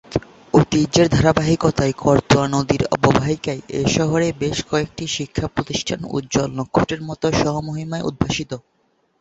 [0.53, 8.07] ঐতিহ্যের ধারাবাহিকতায় করতোয়া নদীর অববাহিকায় এ শহরে বেশ কয়েকটি শিক্ষা প্রতিষ্ঠান উজ্জ্বল নক্ষত্রের মত স্বমহিমায়
[8.09, 8.51] উদ্ভাসিত।